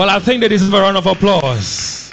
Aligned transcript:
Well, 0.00 0.08
I 0.08 0.18
think 0.18 0.40
that 0.40 0.48
this 0.48 0.62
is 0.62 0.72
a 0.72 0.80
round 0.80 0.96
of 0.96 1.04
applause. 1.06 2.10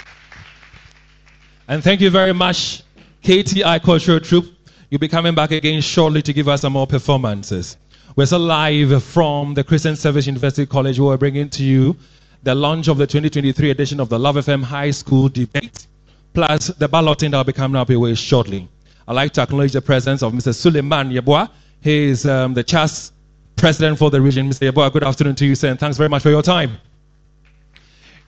And 1.68 1.82
thank 1.82 2.02
you 2.02 2.10
very 2.10 2.34
much, 2.34 2.82
KTI 3.24 3.82
Cultural 3.82 4.20
Troupe. 4.20 4.44
You'll 4.90 4.98
be 4.98 5.08
coming 5.08 5.34
back 5.34 5.52
again 5.52 5.80
shortly 5.80 6.20
to 6.20 6.34
give 6.34 6.48
us 6.48 6.60
some 6.60 6.74
more 6.74 6.86
performances. 6.86 7.78
We're 8.14 8.26
still 8.26 8.40
live 8.40 9.02
from 9.02 9.54
the 9.54 9.64
Christian 9.64 9.96
Service 9.96 10.26
University 10.26 10.66
College. 10.66 11.00
where 11.00 11.08
We're 11.08 11.16
bringing 11.16 11.48
to 11.48 11.64
you 11.64 11.96
the 12.42 12.54
launch 12.54 12.88
of 12.88 12.98
the 12.98 13.06
2023 13.06 13.70
edition 13.70 14.00
of 14.00 14.10
the 14.10 14.18
Luv 14.18 14.36
FM 14.36 14.62
High 14.62 14.90
School 14.90 15.30
Debate, 15.30 15.86
plus 16.34 16.66
the 16.66 16.88
balloting 16.88 17.30
that 17.30 17.38
will 17.38 17.44
be 17.44 17.54
coming 17.54 17.80
up 17.80 17.88
your 17.88 18.14
shortly. 18.14 18.68
I'd 19.08 19.14
like 19.14 19.32
to 19.32 19.40
acknowledge 19.40 19.72
the 19.72 19.80
presence 19.80 20.22
of 20.22 20.34
Mr. 20.34 20.54
Suleiman 20.54 21.10
Yeboah. 21.10 21.48
He 21.80 22.10
is 22.10 22.26
um, 22.26 22.52
the 22.52 22.64
CHAS 22.64 23.12
president 23.56 23.98
for 23.98 24.10
the 24.10 24.20
region. 24.20 24.50
Mr. 24.50 24.70
Yeboah, 24.70 24.92
good 24.92 25.04
afternoon 25.04 25.36
to 25.36 25.46
you, 25.46 25.54
sir, 25.54 25.70
and 25.70 25.80
thanks 25.80 25.96
very 25.96 26.10
much 26.10 26.22
for 26.22 26.28
your 26.28 26.42
time. 26.42 26.76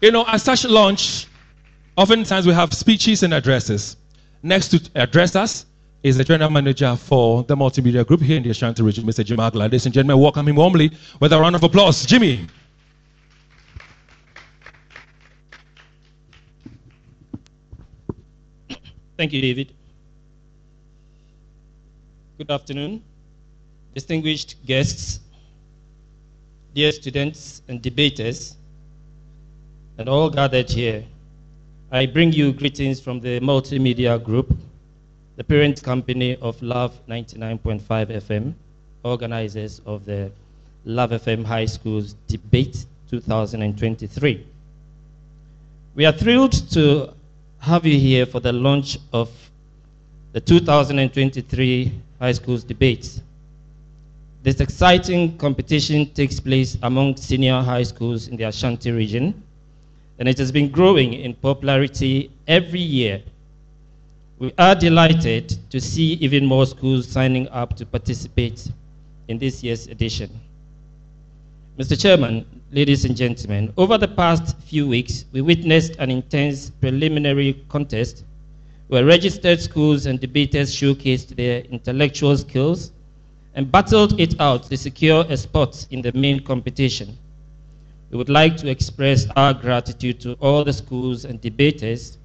You 0.00 0.11
know, 0.11 0.25
at 0.27 0.41
such 0.41 0.65
launch, 0.65 1.27
oftentimes 1.97 2.47
we 2.47 2.55
have 2.55 2.72
speeches 2.72 3.22
and 3.22 3.34
addresses. 3.34 3.97
Next 4.43 4.69
to 4.69 4.81
address 4.94 5.37
us 5.37 5.66
is 6.03 6.16
the 6.16 6.25
general 6.25 6.49
manager 6.49 6.97
for 6.97 7.43
the 7.44 7.55
multimedia 7.55 8.06
group 8.06 8.22
here 8.22 8.38
in 8.38 8.43
the 8.43 8.49
Ashanti 8.49 8.83
region, 8.83 9.05
Mr. 9.05 9.22
Jim 9.22 9.38
Agla. 9.38 9.65
Ladies 9.65 9.84
and 9.84 9.94
gentlemen, 9.94 10.22
welcome 10.22 10.49
him 10.49 10.56
warmly 10.56 10.91
with 11.21 11.34
a 11.34 11.38
round 11.38 11.55
of 11.55 11.62
applause. 11.62 12.06
Jimmy. 12.06 12.47
Thank 19.19 19.34
you, 19.34 19.43
David. 19.43 19.75
Good 22.38 22.50
afternoon, 22.50 23.05
distinguished 23.94 24.65
guests, 24.65 25.21
dear 26.75 26.91
students 26.91 27.61
and 27.69 27.82
debaters, 27.82 28.56
and 30.00 30.09
all 30.09 30.31
gathered 30.31 30.71
here. 30.71 31.05
I 31.93 32.06
bring 32.06 32.33
you 32.33 32.55
greetings 32.55 32.99
from 32.99 33.21
the 33.21 33.38
multimedia 33.41 34.19
group, 34.25 34.56
the 35.37 35.44
parent 35.44 35.83
company 35.83 36.37
of 36.37 36.61
Luv 36.62 36.94
99.5 37.06 37.83
FM, 37.87 38.55
organizers 39.05 39.83
of 39.84 40.06
the 40.06 40.33
Luv 40.87 41.11
FM 41.11 41.44
High 41.44 41.66
Schools 41.66 42.15
Debate 42.28 42.87
2023. 43.11 44.47
We 45.97 46.06
are 46.06 46.12
thrilled 46.12 46.71
to 46.71 47.12
have 47.59 47.84
you 47.84 47.99
here 47.99 48.25
for 48.25 48.41
the 48.41 48.55
launch 48.55 48.97
of 49.12 49.28
the 50.32 50.41
2023 50.41 51.93
High 52.19 52.32
Schools 52.32 52.65
Debates. 52.65 53.21
This 54.43 54.61
exciting 54.61 55.37
competition 55.37 56.06
takes 56.15 56.41
place 56.41 56.78
among 56.82 57.19
senior 57.19 57.61
high 57.61 57.82
schools 57.82 58.28
in 58.28 58.38
the 58.38 58.44
Ashanti 58.44 58.93
region 58.93 59.43
and 60.20 60.28
it 60.28 60.36
has 60.36 60.53
been 60.53 60.69
growing 60.69 61.14
in 61.14 61.32
popularity 61.32 62.31
every 62.47 62.78
year. 62.78 63.22
We 64.38 64.53
are 64.58 64.75
delighted 64.75 65.56
to 65.70 65.81
see 65.81 66.12
even 66.14 66.44
more 66.44 66.66
schools 66.66 67.08
signing 67.08 67.48
up 67.48 67.75
to 67.76 67.86
participate 67.86 68.69
in 69.28 69.38
this 69.38 69.64
year's 69.64 69.86
edition. 69.86 70.31
Mr. 71.78 71.98
Chairman, 71.98 72.44
ladies 72.70 73.06
and 73.06 73.16
gentlemen, 73.16 73.72
over 73.78 73.97
the 73.97 74.08
past 74.08 74.58
few 74.58 74.86
weeks, 74.86 75.25
we 75.32 75.41
witnessed 75.41 75.97
an 75.97 76.10
intense 76.10 76.69
preliminary 76.69 77.54
contest 77.70 78.25
where 78.88 79.06
registered 79.06 79.58
schools 79.58 80.04
and 80.04 80.20
debaters 80.20 80.75
showcased 80.75 81.34
their 81.34 81.60
intellectual 81.70 82.37
skills 82.37 82.92
and 83.54 83.72
battled 83.72 84.20
it 84.20 84.38
out 84.38 84.64
to 84.64 84.76
secure 84.76 85.25
a 85.31 85.37
spot 85.37 85.87
in 85.91 86.02
the 86.02 86.12
main 86.12 86.44
competition. 86.44 87.16
We 88.10 88.19
would 88.19 88.28
like 88.28 88.56
to 88.56 88.69
express 88.69 89.26
our 89.37 89.54
gratitude 89.54 90.21
to 90.22 90.32
all 90.41 90.65
the 90.65 90.72
schools 90.72 91.25
and 91.25 91.41
debaters 91.41 92.19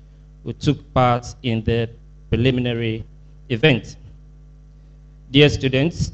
who 0.43 0.53
took 0.53 0.93
part 0.95 1.27
in 1.43 1.63
the 1.63 1.89
preliminary 2.29 3.05
event. 3.49 3.95
Dear 5.29 5.47
students, 5.49 6.11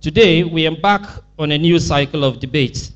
today 0.00 0.42
we 0.42 0.66
embark 0.66 1.24
on 1.38 1.52
a 1.52 1.58
new 1.58 1.78
cycle 1.78 2.24
of 2.24 2.40
debates. 2.40 2.92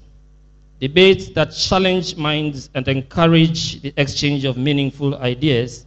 Debates 0.80 1.28
that 1.30 1.52
challenge 1.52 2.16
minds 2.16 2.70
and 2.74 2.88
encourage 2.88 3.80
the 3.82 3.92
exchange 3.96 4.44
of 4.44 4.56
meaningful 4.56 5.14
ideas. 5.16 5.86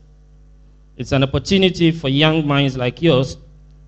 It's 0.96 1.12
an 1.12 1.24
opportunity 1.24 1.92
for 1.92 2.08
young 2.08 2.48
minds 2.48 2.78
like 2.78 3.02
yours 3.02 3.36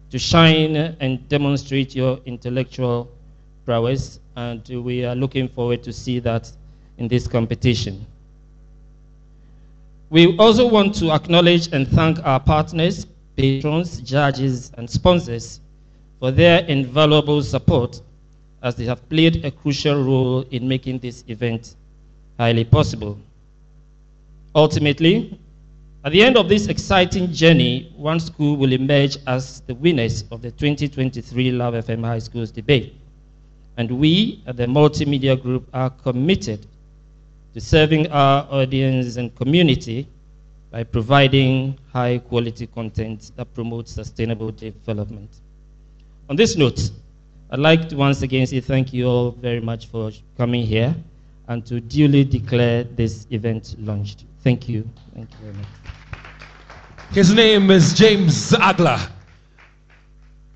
to 0.10 0.20
shine 0.20 0.76
and 0.76 1.30
demonstrate 1.30 1.96
your 1.96 2.20
intellectual 2.26 3.10
prowess 3.66 4.20
and 4.36 4.68
we 4.68 5.06
are 5.06 5.16
looking 5.16 5.48
forward 5.48 5.84
to 5.84 5.94
see 5.94 6.20
that 6.20 6.52
in 6.98 7.08
this 7.08 7.28
competition. 7.28 8.06
We 10.10 10.38
also 10.38 10.68
want 10.68 10.96
to 10.96 11.12
acknowledge 11.12 11.74
and 11.74 11.88
thank 11.88 12.20
our 12.26 12.40
partners, 12.40 13.08
patrons, 13.36 14.00
judges, 14.02 14.72
and 14.78 14.90
sponsors 14.90 15.60
for 16.20 16.32
their 16.32 16.60
invaluable 16.66 17.42
support 17.42 18.02
as 18.62 18.76
they 18.76 18.86
have 18.86 19.08
played 19.10 19.44
a 19.46 19.52
crucial 19.52 20.04
role 20.04 20.42
in 20.52 20.68
making 20.68 21.00
this 21.00 21.24
event 21.28 21.76
highly 22.40 22.64
possible. 22.64 23.18
Ultimately, 24.54 25.38
at 26.04 26.12
the 26.12 26.24
end 26.24 26.38
of 26.38 26.50
this 26.50 26.68
exciting 26.68 27.32
journey, 27.34 27.92
one 27.96 28.20
school 28.20 28.58
will 28.58 28.74
emerge 28.74 29.18
as 29.28 29.62
the 29.62 29.76
winners 29.76 30.24
of 30.32 30.42
the 30.42 30.52
2023 30.52 31.52
Luv 31.52 31.74
FM 31.74 32.06
High 32.06 32.20
Schools 32.20 32.52
debate. 32.52 32.96
And 33.78 33.92
we 33.92 34.42
at 34.48 34.58
the 34.58 34.66
Multimedia 34.66 35.42
Group 35.42 35.68
are 35.74 35.90
committed 35.90 36.66
to 37.54 37.62
serving 37.62 38.12
our 38.12 38.48
audience 38.50 39.18
and 39.18 39.34
community 39.36 40.08
by 40.72 40.84
providing 40.84 41.78
high 41.94 42.18
quality 42.18 42.68
content 42.68 43.32
that 43.36 43.54
promotes 43.54 43.94
sustainable 43.94 44.52
development. 44.52 45.30
On 46.30 46.36
this 46.36 46.58
note, 46.58 46.92
I'd 47.52 47.60
like 47.60 47.88
to 47.90 47.96
once 47.96 48.22
again 48.24 48.48
say 48.48 48.60
thank 48.60 48.92
you 48.92 49.08
all 49.08 49.32
very 49.32 49.62
much 49.62 49.88
for 49.88 50.12
coming 50.38 50.66
here 50.66 50.96
and 51.48 51.66
to 51.68 51.80
duly 51.80 52.24
declare 52.24 52.84
this 52.84 53.28
event 53.30 53.76
launched. 53.80 54.26
Thank 54.44 54.68
you. 54.68 54.90
Thank 55.14 55.30
you 55.32 55.38
very 55.44 55.54
much. 55.54 55.68
His 57.12 57.34
name 57.34 57.72
is 57.72 57.94
James 57.94 58.54
Agla, 58.54 59.10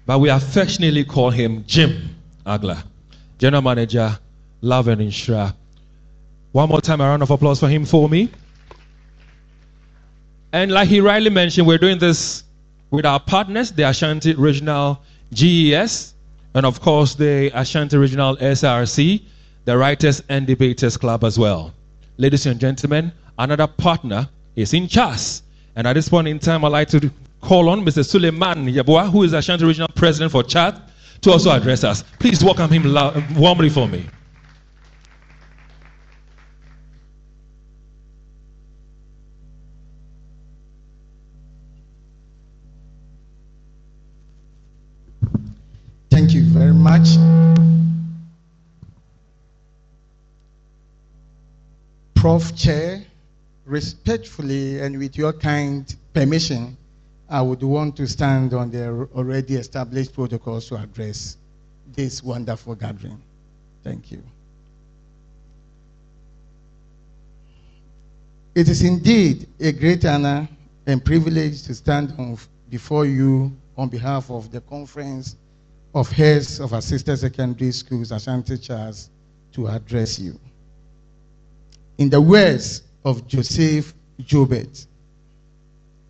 but 0.06 0.20
we 0.20 0.30
affectionately 0.30 1.06
call 1.06 1.30
him 1.30 1.64
Jim 1.68 2.16
Agla. 2.46 2.84
General 3.40 3.62
Manager, 3.62 4.20
Luv 4.62 4.90
and 4.90 5.02
Nhyira. 5.02 5.56
One 6.52 6.68
more 6.68 6.82
time, 6.82 7.00
a 7.00 7.06
round 7.06 7.24
of 7.24 7.32
applause 7.32 7.60
for 7.60 7.70
him 7.70 7.86
for 7.86 8.10
me. 8.10 8.30
And 10.52 10.72
like 10.72 10.90
he 10.90 11.00
rightly 11.00 11.30
mentioned, 11.30 11.66
we're 11.66 11.78
doing 11.78 12.00
this 12.00 12.44
with 12.92 13.06
our 13.06 13.20
partners, 13.20 13.72
the 13.72 13.84
Ashanti 13.84 14.34
Regional 14.34 15.02
GES, 15.34 16.16
and 16.54 16.66
of 16.66 16.82
course 16.82 17.16
the 17.16 17.50
Ashanti 17.54 17.98
Regional 17.98 18.36
SRC, 18.38 19.22
the 19.66 19.78
Writers 19.78 20.22
and 20.28 20.46
Debaters 20.46 20.98
Club 20.98 21.24
as 21.24 21.40
well. 21.40 21.74
Ladies 22.18 22.46
and 22.46 22.60
gentlemen, 22.60 23.12
another 23.38 23.68
partner 23.68 24.28
is 24.56 24.74
in 24.74 24.88
CHAS. 24.88 25.44
And 25.78 25.88
at 25.88 25.94
this 25.94 26.10
point 26.10 26.28
in 26.28 26.40
time, 26.40 26.66
I'd 26.66 26.70
like 26.70 26.90
to 26.90 27.10
call 27.42 27.70
on 27.70 27.86
Mr. 27.86 28.04
Suleiman 28.04 28.66
Yeboah, 28.66 29.10
who 29.10 29.24
is 29.24 29.32
Ashanti 29.32 29.64
Regional 29.64 29.88
President 29.96 30.32
for 30.32 30.44
CHAS, 30.44 30.74
to 31.22 31.32
also 31.32 31.52
address 31.52 31.84
us. 31.84 32.04
Please 32.20 32.44
welcome 32.44 32.70
him 32.72 32.84
warmly 33.36 33.70
for 33.70 33.88
me. 33.88 34.06
Thank 46.10 46.34
you 46.34 46.44
very 46.44 46.74
much. 46.74 47.08
Prof. 52.16 52.54
Chair, 52.56 53.06
respectfully 53.66 54.82
and 54.82 55.00
with 55.00 55.18
your 55.18 55.32
kind 55.32 55.96
permission, 56.14 56.76
I 57.30 57.42
would 57.42 57.62
want 57.62 57.96
to 57.98 58.08
stand 58.08 58.54
on 58.54 58.72
the 58.72 59.08
already 59.16 59.56
established 59.56 60.14
protocols 60.14 60.68
to 60.70 60.76
address 60.78 61.38
this 61.94 62.24
wonderful 62.24 62.74
gathering. 62.74 63.22
Thank 63.84 64.12
you. 64.12 64.24
It 68.56 68.68
is 68.68 68.82
indeed 68.82 69.48
a 69.60 69.72
great 69.72 70.04
honor 70.06 70.50
and 70.88 71.06
privilege 71.06 71.64
to 71.64 71.76
stand 71.76 72.14
before 72.70 73.06
you 73.06 73.56
on 73.78 73.90
behalf 73.90 74.32
of 74.32 74.52
the 74.52 74.62
Conference 74.62 75.36
of 75.94 76.10
Heads 76.12 76.60
of 76.60 76.74
Assisted 76.74 77.18
Secondary 77.18 77.72
Schools, 77.72 78.12
Ashanti 78.12 78.58
CHAS, 78.58 79.12
to 79.54 79.68
address 79.68 80.20
you. 80.20 80.40
In 82.00 82.10
the 82.10 82.20
words 82.20 82.84
of 83.06 83.28
Joseph 83.28 83.94
Joubert, 84.20 84.86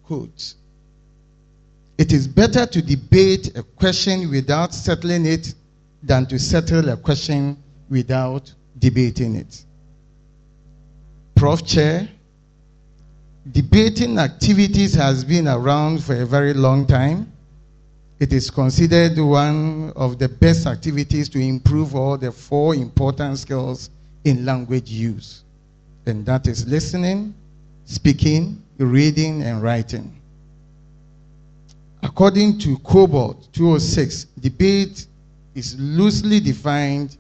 quote, 0.04 0.56
it 2.00 2.14
is 2.14 2.30
better 2.30 2.66
to 2.66 2.82
debate 2.82 3.58
a 3.58 3.62
question 3.62 4.32
without 4.32 4.74
settling 4.74 5.26
it 5.26 5.54
than 6.02 6.26
to 6.28 6.40
settle 6.40 6.88
a 6.88 6.96
question 6.96 7.62
without 7.90 8.54
debating 8.80 9.36
it. 9.36 9.66
Prof. 11.36 11.66
Chair. 11.66 12.08
Debating 13.52 14.18
activities 14.18 14.94
has 14.94 15.26
been 15.26 15.50
around 15.50 16.02
for 16.02 16.16
a 16.22 16.26
very 16.26 16.54
long 16.54 16.88
time. 16.88 17.30
It 18.22 18.32
is 18.32 18.50
considered 18.50 19.20
one 19.20 19.92
of 19.98 20.20
the 20.20 20.30
best 20.30 20.68
activities 20.68 21.28
to 21.30 21.40
improve 21.40 21.96
all 21.96 22.18
the 22.18 22.32
four 22.32 22.76
important 22.76 23.40
skills 23.40 23.90
in 24.24 24.46
language 24.46 24.90
use, 24.90 25.44
and 26.06 26.26
that 26.26 26.48
is 26.48 26.66
listening, 26.66 27.34
speaking, 27.84 28.64
reading, 28.78 29.44
and 29.44 29.62
writing. 29.62 30.19
According 32.02 32.58
to 32.60 32.78
COBUILD 32.80 33.50
206, 33.54 34.26
debate 34.40 35.06
is 35.56 35.78
loosely 35.80 36.40
defined 36.40 37.18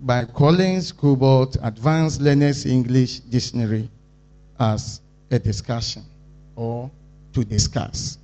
by 0.00 0.24
Collins 0.24 0.92
COBUILD 0.92 1.58
Advanced 1.62 2.20
Learners 2.20 2.66
English 2.66 3.20
Dictionary 3.20 3.88
as 4.58 5.00
a 5.30 5.38
discussion 5.38 6.02
or 6.56 6.90
to 7.32 7.44
discuss. 7.44 8.18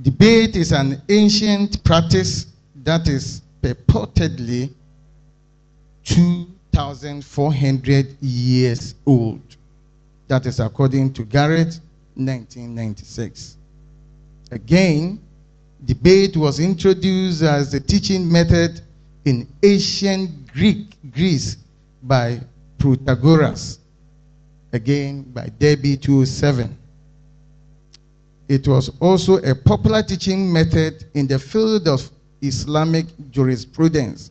Debate 0.00 0.56
is 0.56 0.72
an 0.72 1.02
ancient 1.08 1.84
practice 1.84 2.46
that 2.84 3.08
is 3.08 3.42
purportedly 3.62 4.70
2,400 6.04 8.16
years 8.22 8.94
old. 9.04 9.42
That 10.28 10.46
is 10.46 10.60
according 10.60 11.12
to 11.14 11.24
Garrett, 11.24 11.80
1996. 12.14 13.57
Again, 14.50 15.20
debate 15.84 16.36
was 16.36 16.60
introduced 16.60 17.42
as 17.42 17.74
a 17.74 17.80
teaching 17.80 18.30
method 18.30 18.80
in 19.24 19.46
ancient 19.62 20.52
Greek 20.52 20.96
Greece 21.12 21.58
by 22.02 22.40
Protagoras, 22.78 23.78
again 24.72 25.22
by 25.22 25.48
Debbie 25.58 25.96
207. 25.96 26.76
It 28.48 28.66
was 28.66 28.90
also 29.00 29.36
a 29.38 29.54
popular 29.54 30.02
teaching 30.02 30.50
method 30.50 31.04
in 31.14 31.26
the 31.26 31.38
field 31.38 31.86
of 31.86 32.10
Islamic 32.40 33.06
jurisprudence, 33.30 34.30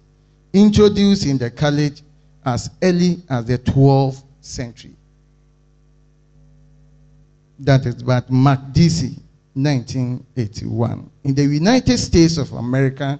introduced 0.54 1.26
in 1.26 1.38
the 1.38 1.52
college 1.52 2.02
as 2.46 2.70
early 2.82 3.22
as 3.30 3.46
the 3.46 3.60
12th 3.60 4.24
century. 4.42 4.96
That 7.60 7.86
is 7.86 8.02
by 8.02 8.22
Makdisi, 8.22 9.20
1981. 9.58 11.10
In 11.24 11.34
the 11.34 11.44
United 11.44 11.98
States 11.98 12.38
of 12.38 12.52
America, 12.54 13.20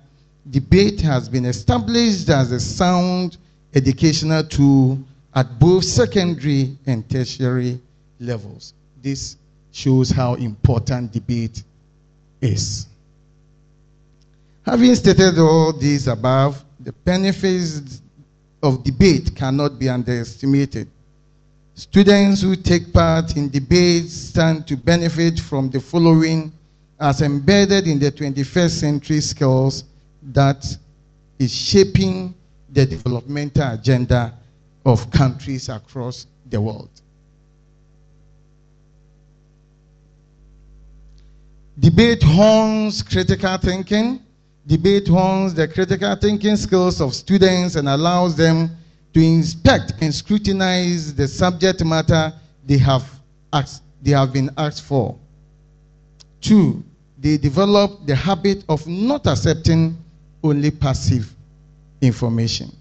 debate 0.50 1.02
has 1.02 1.28
been 1.28 1.46
established 1.46 2.30
as 2.30 2.52
a 2.52 2.60
sound 2.60 3.38
educational 3.74 4.44
tool 4.44 5.00
at 5.34 5.60
both 5.60 5.84
secondary 5.84 6.78
and 6.86 7.10
tertiary 7.10 7.80
levels. 8.20 8.74
This 9.02 9.38
shows 9.72 10.10
how 10.12 10.36
important 10.36 11.12
debate 11.12 11.64
is. 12.40 12.88
Having 14.64 14.96
stated 14.96 15.40
all 15.40 15.74
these 15.74 16.08
above, 16.08 16.64
the 16.80 16.92
benefits 16.92 18.02
of 18.62 18.84
debate 18.84 19.36
cannot 19.36 19.80
be 19.80 19.90
underestimated. 19.90 20.88
Students 21.78 22.42
who 22.42 22.56
take 22.56 22.92
part 22.92 23.38
in 23.38 23.50
debates 23.50 24.12
stand 24.12 24.66
to 24.66 24.76
benefit 24.76 25.40
from 25.40 25.70
the 25.70 25.80
following 25.80 26.52
as 27.00 27.22
embedded 27.22 27.88
in 27.88 28.00
the 28.00 28.12
21st 28.12 28.70
century 28.72 29.22
skills 29.22 29.84
that 30.24 30.66
is 31.38 31.54
shaping 31.54 32.34
the 32.72 32.84
developmental 32.84 33.74
agenda 33.74 34.34
of 34.88 35.12
countries 35.12 35.70
across 35.70 36.26
the 36.50 36.60
world. 36.60 36.90
Debate 41.78 42.24
hones 42.24 43.04
critical 43.04 43.56
thinking. 43.60 44.20
Debate 44.66 45.08
hones 45.08 45.54
the 45.54 45.68
critical 45.68 46.16
thinking 46.16 46.56
skills 46.56 47.00
of 47.02 47.14
students 47.14 47.76
and 47.76 47.88
allows 47.88 48.36
them 48.36 48.76
to 49.18 49.24
inspect 49.24 49.94
and 50.02 50.14
scrutinize 50.14 51.16
the 51.16 51.28
subject 51.28 51.84
matter 51.84 52.32
they 52.68 52.78
have, 52.78 53.04
asked, 53.52 53.82
they 54.04 54.12
have 54.12 54.32
been 54.32 54.48
asked 54.60 54.84
for. 54.84 55.18
Two, 56.40 56.84
they 57.18 57.36
develop 57.36 58.06
the 58.06 58.16
habit 58.16 58.64
of 58.70 58.86
not 58.86 59.26
accepting 59.26 59.98
only 60.44 60.70
passive 60.70 61.34
information. 62.00 62.72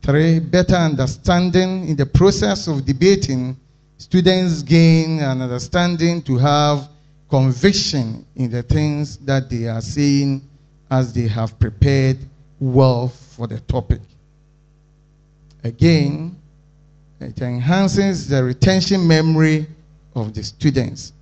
Three, 0.00 0.38
better 0.38 0.76
understanding 0.76 1.86
in 1.86 1.96
the 1.96 2.06
process 2.06 2.66
of 2.66 2.86
debating, 2.86 3.58
students 3.98 4.62
gain 4.62 5.20
an 5.20 5.42
understanding 5.42 6.22
to 6.22 6.38
have 6.38 6.88
conviction 7.28 8.24
in 8.36 8.50
the 8.50 8.62
things 8.62 9.18
that 9.18 9.50
they 9.50 9.66
are 9.66 9.82
saying 9.82 10.48
as 10.90 11.12
they 11.12 11.28
have 11.28 11.58
prepared 11.58 12.16
well 12.58 13.08
for 13.08 13.46
the 13.46 13.60
topic. 13.60 14.00
Again, 15.66 16.36
it 17.18 17.40
enhances 17.42 18.28
the 18.28 18.44
retention 18.44 19.04
memory 19.04 19.66
of 20.14 20.32
the 20.32 20.44
students. 20.44 21.12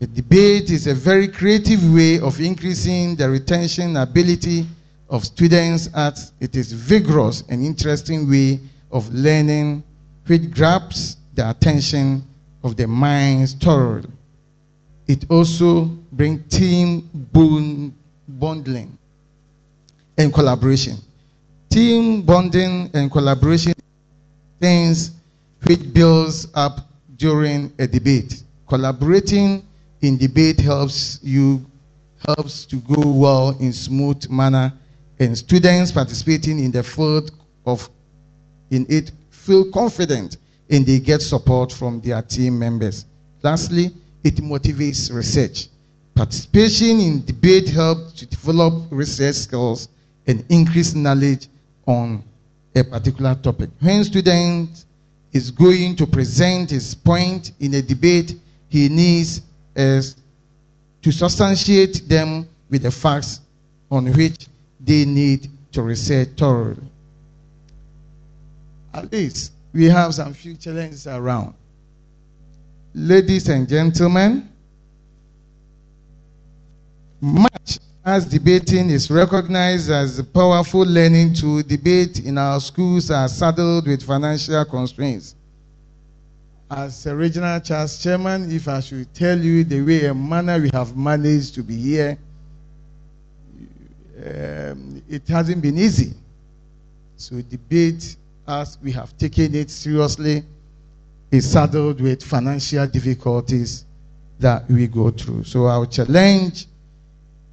The 0.00 0.08
debate 0.08 0.70
is 0.70 0.88
a 0.88 0.94
very 0.94 1.28
creative 1.28 1.80
way 1.94 2.18
of 2.18 2.40
increasing 2.40 3.14
the 3.14 3.30
retention 3.30 3.96
ability 3.96 4.66
of 5.08 5.24
students 5.24 5.88
as 5.94 6.32
it 6.40 6.56
is 6.56 6.72
vigorous 6.72 7.44
and 7.48 7.64
interesting 7.64 8.28
way 8.28 8.58
of 8.90 9.08
learning 9.14 9.84
which 10.26 10.50
grabs 10.50 11.16
the 11.34 11.48
attention 11.48 12.24
of 12.64 12.74
the 12.76 12.88
minds 12.88 13.54
thoroughly. 13.54 14.10
It 15.06 15.30
also 15.30 15.84
brings 16.10 16.42
team 16.52 17.08
bonding 18.28 18.98
and 20.18 20.34
collaboration 20.34 20.96
team 21.74 22.22
bonding 22.22 22.88
and 22.94 23.10
collaboration 23.10 23.72
things 24.60 25.10
which 25.64 25.92
builds 25.92 26.46
up 26.54 26.86
during 27.16 27.72
a 27.80 27.86
debate. 27.88 28.44
Collaborating 28.68 29.66
in 30.00 30.16
debate 30.16 30.60
helps 30.60 31.18
you 31.24 31.66
helps 32.28 32.64
to 32.64 32.76
go 32.76 33.02
well 33.10 33.56
in 33.58 33.72
smooth 33.72 34.30
manner 34.30 34.72
and 35.18 35.36
students 35.36 35.90
participating 35.90 36.60
in 36.60 36.70
the 36.70 36.80
field 36.80 37.32
of 37.66 37.90
in 38.70 38.86
it 38.88 39.10
feel 39.30 39.68
confident 39.72 40.36
and 40.70 40.86
they 40.86 41.00
get 41.00 41.20
support 41.20 41.72
from 41.72 42.00
their 42.02 42.22
team 42.22 42.56
members. 42.56 43.04
Lastly, 43.42 43.90
it 44.22 44.36
motivates 44.36 45.12
research. 45.12 45.66
Participation 46.14 47.00
in 47.00 47.24
debate 47.24 47.68
helps 47.68 48.12
to 48.12 48.26
develop 48.26 48.74
research 48.90 49.34
skills 49.34 49.88
and 50.28 50.44
increase 50.50 50.94
knowledge 50.94 51.48
on 51.86 52.22
a 52.74 52.84
particular 52.84 53.34
topic. 53.34 53.70
When 53.80 54.04
student 54.04 54.84
is 55.32 55.50
going 55.50 55.96
to 55.96 56.06
present 56.06 56.70
his 56.70 56.94
point 56.94 57.52
in 57.60 57.74
a 57.74 57.82
debate, 57.82 58.36
he 58.68 58.88
needs 58.88 59.42
is 59.76 60.16
to 61.02 61.12
substantiate 61.12 62.08
them 62.08 62.48
with 62.70 62.82
the 62.82 62.90
facts 62.90 63.40
on 63.90 64.12
which 64.12 64.46
they 64.80 65.04
need 65.04 65.50
to 65.72 65.82
research 65.82 66.28
thoroughly. 66.36 66.82
At 68.92 69.12
least 69.12 69.52
we 69.72 69.86
have 69.86 70.14
some 70.14 70.32
few 70.34 70.54
challenges 70.54 71.06
around. 71.06 71.54
Ladies 72.94 73.48
and 73.48 73.68
gentlemen, 73.68 74.48
much 77.20 77.80
as 78.04 78.26
debating 78.26 78.90
is 78.90 79.10
recognized 79.10 79.90
as 79.90 80.18
a 80.18 80.24
powerful 80.24 80.82
learning 80.82 81.32
tool, 81.32 81.62
debate 81.62 82.20
in 82.20 82.36
our 82.36 82.60
schools 82.60 83.10
are 83.10 83.28
saddled 83.28 83.86
with 83.86 84.02
financial 84.02 84.62
constraints. 84.66 85.34
As 86.70 87.06
a 87.06 87.16
regional 87.16 87.58
CHAS 87.60 88.02
chairman, 88.02 88.50
if 88.52 88.68
I 88.68 88.80
should 88.80 89.12
tell 89.14 89.38
you 89.38 89.64
the 89.64 89.80
way 89.80 90.04
and 90.04 90.28
manner 90.28 90.60
we 90.60 90.70
have 90.74 90.94
managed 90.96 91.54
to 91.54 91.62
be 91.62 91.76
here, 91.76 92.18
um, 94.18 95.02
it 95.08 95.26
hasn't 95.26 95.62
been 95.62 95.78
easy. 95.78 96.12
So 97.16 97.40
debate, 97.40 98.16
as 98.46 98.76
we 98.82 98.92
have 98.92 99.16
taken 99.16 99.54
it 99.54 99.70
seriously, 99.70 100.42
is 101.30 101.50
saddled 101.50 102.02
with 102.02 102.22
financial 102.22 102.86
difficulties 102.86 103.86
that 104.40 104.68
we 104.68 104.88
go 104.88 105.10
through. 105.10 105.44
So 105.44 105.66
our 105.66 105.86
challenge 105.86 106.66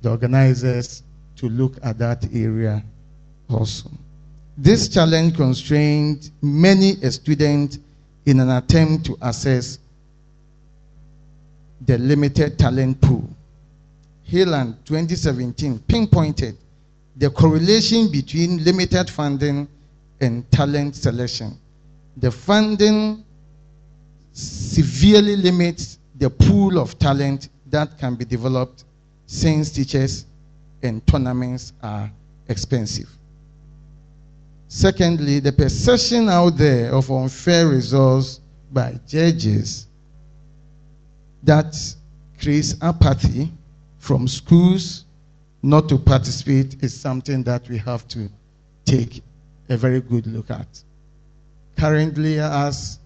the 0.01 0.10
organizers 0.10 1.03
to 1.36 1.50
look 1.50 1.77
at 1.84 1.98
that 2.00 2.25
area 2.34 2.84
also. 3.50 3.89
This 4.58 4.88
challenge 4.89 5.36
constrained 5.36 6.31
many 6.41 6.91
a 7.03 7.12
student 7.12 7.79
in 8.25 8.39
an 8.39 8.50
attempt 8.50 9.05
to 9.08 9.17
assess 9.22 9.79
the 11.86 11.98
limited 11.98 12.60
talent 12.60 13.01
pool. 13.01 13.27
Haaland 14.29 14.75
2017 14.86 15.79
pinpointed 15.88 16.58
the 17.17 17.29
correlation 17.29 18.12
between 18.12 18.63
limited 18.63 19.10
funding 19.10 19.67
and 20.22 20.50
talent 20.51 20.96
selection 20.96 21.58
the 22.17 22.31
funding 22.31 23.24
severely 24.34 25.36
limits 25.36 26.00
the 26.17 26.29
pool 26.29 26.77
of 26.77 26.98
talent 27.00 27.50
that 27.67 27.98
can 27.98 28.15
be 28.15 28.25
developed 28.25 28.84
since 29.31 29.71
teachers 29.71 30.25
and 30.83 31.07
tournaments 31.07 31.71
are 31.81 32.11
expensive. 32.50 33.07
Secondly, 34.67 35.39
the 35.39 35.53
perception 35.53 36.27
out 36.27 36.57
there 36.57 36.93
of 36.93 37.09
unfair 37.09 37.69
results 37.69 38.41
by 38.73 39.00
judges 39.07 39.88
that 41.43 41.73
creates 42.41 42.75
apathy 42.81 43.50
from 44.00 44.27
schools 44.27 45.05
not 45.63 45.88
to 45.88 45.97
participate 45.97 46.83
is 46.83 46.93
something 46.93 47.41
that 47.43 47.65
we 47.69 47.77
have 47.77 48.05
to 48.09 48.29
take 48.83 49.23
a 49.69 49.77
very 49.77 50.01
good 50.01 50.27
look 50.27 50.51
at. 50.51 50.67
Currently, 51.77 52.39
as 52.39 53.00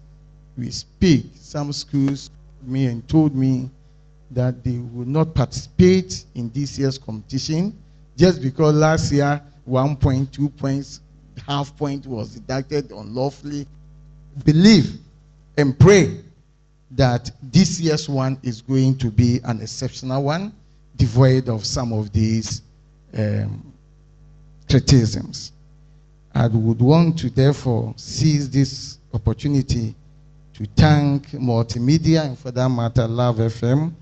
we 0.58 0.72
speak, 0.72 1.26
some 1.36 1.72
schools 1.72 2.30
me 2.64 2.86
and 2.86 3.06
told 3.08 3.32
me 3.36 3.70
that 4.30 4.64
they 4.64 4.78
will 4.78 5.06
not 5.06 5.34
participate 5.34 6.24
in 6.34 6.50
this 6.50 6.78
year's 6.78 6.98
competition 6.98 7.76
just 8.16 8.42
because 8.42 8.74
last 8.74 9.12
year 9.12 9.40
1.2 9.68 10.56
points, 10.56 11.00
half 11.46 11.76
point 11.76 12.06
was 12.06 12.34
deducted 12.34 12.90
unlawfully. 12.90 13.66
Believe 14.44 14.98
and 15.56 15.78
pray 15.78 16.20
that 16.92 17.30
this 17.42 17.80
year's 17.80 18.08
one 18.08 18.38
is 18.42 18.60
going 18.62 18.96
to 18.98 19.10
be 19.10 19.40
an 19.44 19.60
exceptional 19.60 20.22
one, 20.22 20.52
devoid 20.96 21.48
of 21.48 21.64
some 21.64 21.92
of 21.92 22.12
these 22.12 22.62
um, 23.16 23.72
criticisms. 24.68 25.52
I 26.34 26.48
would 26.48 26.80
want 26.80 27.18
to 27.20 27.30
therefore 27.30 27.94
seize 27.96 28.50
this 28.50 28.98
opportunity 29.14 29.94
to 30.54 30.66
thank 30.76 31.28
Multimedia 31.30 32.24
and 32.26 32.38
for 32.38 32.50
that 32.50 32.68
matter, 32.68 33.06
Luv 33.06 33.36
FM 33.36 33.92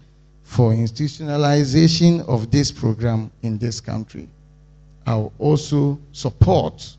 for 0.44 0.72
institutionalization 0.72 2.26
of 2.28 2.50
this 2.50 2.70
program 2.70 3.30
in 3.42 3.58
this 3.58 3.80
country. 3.80 4.28
I'll 5.06 5.32
also 5.38 5.98
support 6.12 6.96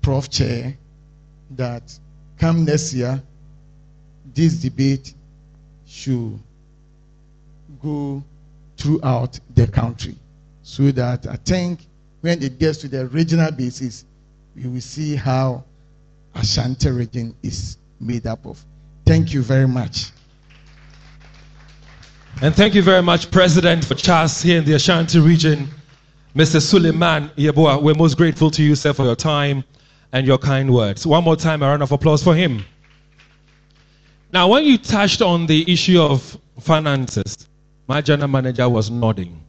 Prof. 0.00 0.30
Chair 0.30 0.76
that 1.56 1.98
come 2.38 2.64
next 2.64 2.94
year, 2.94 3.22
this 4.34 4.54
debate 4.54 5.14
should 5.86 6.38
go 7.82 8.22
throughout 8.76 9.38
the 9.54 9.66
country 9.66 10.16
so 10.62 10.90
that 10.92 11.26
I 11.26 11.36
think 11.36 11.86
when 12.20 12.42
it 12.42 12.58
gets 12.58 12.78
to 12.78 12.88
the 12.88 13.06
regional 13.08 13.50
basis, 13.50 14.04
we 14.54 14.66
will 14.68 14.80
see 14.80 15.16
how 15.16 15.64
Ashanti 16.34 16.90
region 16.90 17.34
is 17.42 17.76
made 18.00 18.26
up 18.26 18.46
of. 18.46 18.64
Thank 19.04 19.34
you 19.34 19.42
very 19.42 19.68
much. 19.68 20.11
And 22.42 22.52
thank 22.52 22.74
you 22.74 22.82
very 22.82 23.02
much, 23.02 23.30
President, 23.30 23.84
for 23.84 23.94
CHAS 23.94 24.42
here 24.42 24.58
in 24.58 24.64
the 24.64 24.72
Ashanti 24.72 25.20
region. 25.20 25.68
Mr. 26.34 26.60
Suleiman 26.60 27.30
Yeboah, 27.36 27.80
we're 27.80 27.94
most 27.94 28.16
grateful 28.16 28.50
to 28.50 28.64
you, 28.64 28.74
sir, 28.74 28.92
for 28.92 29.04
your 29.04 29.14
time 29.14 29.62
and 30.10 30.26
your 30.26 30.38
kind 30.38 30.74
words. 30.74 31.06
One 31.06 31.22
more 31.22 31.36
time, 31.36 31.62
a 31.62 31.68
round 31.68 31.84
of 31.84 31.92
applause 31.92 32.20
for 32.20 32.34
him. 32.34 32.64
Now, 34.32 34.48
when 34.48 34.64
you 34.64 34.76
touched 34.76 35.22
on 35.22 35.46
the 35.46 35.72
issue 35.72 36.00
of 36.02 36.36
finances, 36.58 37.46
my 37.86 38.00
general 38.00 38.26
manager 38.26 38.68
was 38.68 38.90
nodding. 38.90 39.40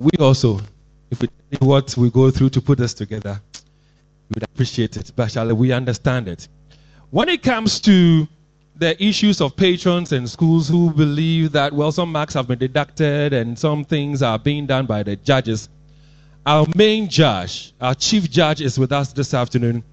We 0.00 0.10
also, 0.18 0.60
if 1.12 1.22
we 1.22 1.28
knew 1.52 1.68
what 1.68 1.96
we 1.96 2.10
go 2.10 2.32
through 2.32 2.50
to 2.50 2.60
put 2.60 2.78
this 2.78 2.94
together, 2.94 3.40
we 4.28 4.34
would 4.34 4.42
appreciate 4.42 4.96
it. 4.96 5.12
But 5.14 5.36
we 5.56 5.70
understand 5.70 6.26
it? 6.26 6.48
When 7.10 7.28
it 7.28 7.44
comes 7.44 7.78
to 7.82 8.26
the 8.80 9.02
issues 9.02 9.42
of 9.42 9.54
patrons 9.56 10.10
and 10.12 10.28
schools 10.28 10.66
who 10.66 10.90
believe 10.90 11.52
that, 11.52 11.70
well, 11.72 11.92
some 11.92 12.10
marks 12.10 12.32
have 12.32 12.48
been 12.48 12.58
deducted 12.58 13.34
and 13.34 13.58
some 13.58 13.84
things 13.84 14.22
are 14.22 14.38
being 14.38 14.66
done 14.66 14.86
by 14.86 15.02
the 15.02 15.16
judges, 15.16 15.68
our 16.46 16.66
main 16.74 17.06
judge, 17.06 17.74
our 17.78 17.94
chief 17.94 18.30
judge, 18.30 18.62
is 18.62 18.78
with 18.78 18.90
us 18.90 19.12
this 19.12 19.34
afternoon. 19.34 19.84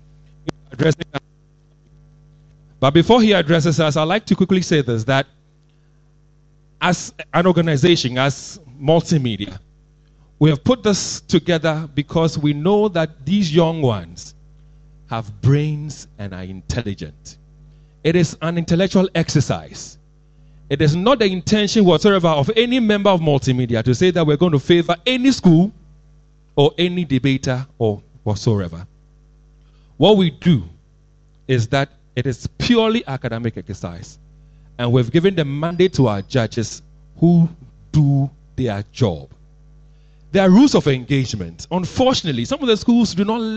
But 2.79 2.93
before 2.93 3.21
he 3.21 3.33
addresses 3.33 3.77
us, 3.81 3.97
I'd 3.97 4.03
like 4.03 4.25
to 4.27 4.35
quickly 4.35 4.61
say 4.61 4.81
this 4.81 5.03
that 5.03 5.27
as 6.79 7.13
an 7.33 7.45
organization, 7.45 8.17
as 8.17 8.57
multimedia, 8.79 9.59
we 10.39 10.49
have 10.49 10.63
put 10.63 10.81
this 10.83 11.19
together 11.21 11.89
because 11.93 12.37
we 12.37 12.53
know 12.53 12.87
that 12.87 13.25
these 13.25 13.53
young 13.53 13.81
ones 13.81 14.33
have 15.09 15.41
brains 15.41 16.07
and 16.17 16.33
are 16.33 16.43
intelligent. 16.43 17.37
It 18.03 18.15
is 18.15 18.37
an 18.41 18.57
intellectual 18.57 19.09
exercise. 19.15 19.97
It 20.69 20.81
is 20.81 20.95
not 20.95 21.19
the 21.19 21.25
intention 21.25 21.85
whatsoever 21.85 22.27
of 22.27 22.51
any 22.55 22.79
member 22.79 23.09
of 23.09 23.21
multimedia 23.21 23.83
to 23.83 23.95
say 23.95 24.11
that 24.11 24.25
we're 24.25 24.37
going 24.37 24.51
to 24.51 24.59
favor 24.59 24.95
any 25.05 25.31
school 25.31 25.71
or 26.55 26.73
any 26.77 27.05
debater 27.05 27.65
or 27.77 28.01
whatsoever. 28.23 28.85
What 29.97 30.17
we 30.17 30.31
do 30.31 30.63
is 31.47 31.67
that 31.69 31.89
it 32.15 32.25
is 32.25 32.47
purely 32.57 33.05
academic 33.07 33.57
exercise. 33.57 34.19
And 34.77 34.91
we've 34.91 35.11
given 35.11 35.35
the 35.35 35.45
mandate 35.45 35.93
to 35.93 36.07
our 36.07 36.21
judges 36.21 36.81
who 37.19 37.49
do 37.91 38.29
their 38.55 38.83
job. 38.91 39.29
There 40.31 40.43
are 40.45 40.49
rules 40.49 40.75
of 40.75 40.87
engagement. 40.87 41.67
Unfortunately, 41.71 42.43
some 42.45 42.61
of 42.61 42.67
the 42.67 42.77
schools 42.77 43.15
do 43.15 43.23
not 43.23 43.39